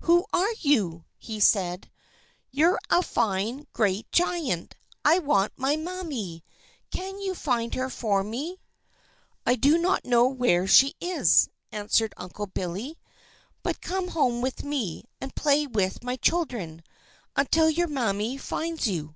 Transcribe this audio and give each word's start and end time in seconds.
"Who 0.00 0.26
are 0.32 0.52
you?" 0.54 1.04
he 1.16 1.38
said. 1.38 1.92
"You're 2.50 2.80
a 2.90 3.04
fine, 3.04 3.68
great 3.72 4.10
giant! 4.10 4.74
I 5.04 5.20
want 5.20 5.52
my 5.56 5.76
Mammy! 5.76 6.42
Can 6.90 7.20
you 7.20 7.36
find 7.36 7.72
her 7.76 7.88
for 7.88 8.24
me?" 8.24 8.60
"I 9.46 9.54
do 9.54 9.78
not 9.78 10.04
know 10.04 10.26
where 10.26 10.66
she 10.66 10.96
is," 11.00 11.48
answered 11.70 12.14
Uncle 12.16 12.48
Billy. 12.48 12.98
"But 13.62 13.80
come 13.80 14.08
home 14.08 14.40
with 14.40 14.64
me, 14.64 15.04
and 15.20 15.36
play 15.36 15.68
with 15.68 16.02
my 16.02 16.16
children, 16.16 16.82
until 17.36 17.70
your 17.70 17.86
Mammy 17.86 18.38
finds 18.38 18.88
you." 18.88 19.14